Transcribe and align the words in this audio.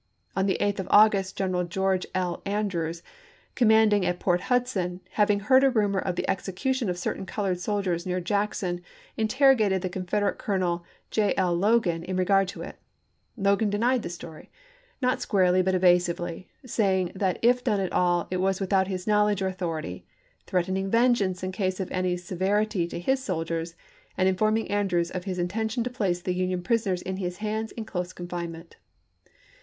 On 0.35 0.47
the 0.47 0.57
8th 0.59 0.79
of 0.79 0.87
August 0.89 1.37
General 1.37 1.63
George 1.63 2.07
L. 2.15 2.41
Andrews, 2.43 3.03
commanding 3.53 4.03
at 4.03 4.19
Port 4.19 4.41
Hudson, 4.41 4.99
having 5.11 5.41
heard 5.41 5.63
a 5.63 5.69
rumor 5.69 5.99
of 5.99 6.15
the 6.15 6.27
execution 6.27 6.89
of 6.89 6.97
certain 6.97 7.23
colored 7.23 7.59
soldiers 7.59 8.03
near 8.03 8.19
Jackson, 8.19 8.81
interrogated 9.15 9.83
the 9.83 9.89
Con 9.89 10.07
federate 10.07 10.39
Colonel 10.39 10.83
J. 11.11 11.35
L. 11.37 11.53
Logan 11.55 12.03
in 12.03 12.17
regard 12.17 12.47
to 12.47 12.63
it. 12.63 12.77
Logan 13.37 13.69
PRISONERS 13.69 13.75
OF 14.15 14.23
WAR 14.23 14.39
455 15.01 15.01
denied 15.03 15.11
the 15.11 15.13
story, 15.13 15.13
not 15.13 15.21
squarely 15.21 15.61
but 15.61 15.75
evasively, 15.75 16.49
saying 16.65 17.07
chap. 17.09 17.13
xvi. 17.13 17.19
that 17.19 17.39
if 17.43 17.63
done 17.63 17.79
at 17.79 17.93
all, 17.93 18.27
it 18.31 18.37
was 18.37 18.59
without 18.59 18.87
his 18.87 19.05
knowledge 19.05 19.43
or 19.43 19.47
authority, 19.47 20.03
threatening 20.47 20.89
vengeance 20.89 21.43
in 21.43 21.51
case 21.51 21.79
of 21.79 21.91
any 21.91 22.17
se 22.17 22.35
verity 22.37 22.87
to 22.89 22.99
his 22.99 23.23
soldiers, 23.23 23.75
and 24.17 24.27
informing 24.27 24.67
Andrews 24.71 25.11
of 25.11 25.25
his 25.25 25.37
intention 25.37 25.83
to 25.83 25.91
place 25.91 26.23
the 26.23 26.33
Union 26.33 26.63
prisoners 26.63 27.03
in 27.03 27.17
his 27.17 27.37
hands 27.37 27.71
in 27.73 27.85
close 27.85 28.13
confinement. 28.13 28.77